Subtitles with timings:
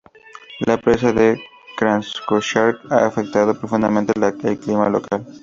[0.65, 1.39] La presa de
[1.77, 5.23] Krasnoyarsk ha afectado profundamente al clima local.